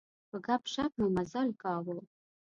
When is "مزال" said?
1.17-1.49